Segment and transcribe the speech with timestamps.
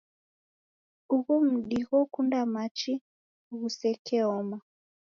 [1.15, 2.93] Ughu mdi ghokunda machi
[3.57, 4.57] ghusekeoma.